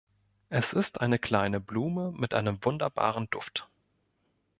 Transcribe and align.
Es 0.49 0.73
ist 0.73 0.99
eine 0.99 1.19
kleine 1.19 1.59
Blume 1.59 2.11
mit 2.11 2.33
einem 2.33 2.57
wunderbaren 2.65 3.27
Duft. 3.29 3.67